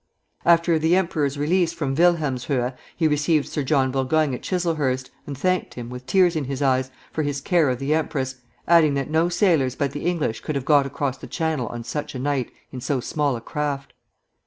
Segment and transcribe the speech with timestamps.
[0.45, 5.75] After the emperor's release from Wilhelmshöhe he received Sir John Burgoyne at Chiselhurst, and thanked
[5.75, 8.37] him, with tears in his eyes, for his care of the empress,
[8.67, 12.15] adding that no sailors but the English could have got across the Channel on such
[12.15, 13.93] a night in so small a craft.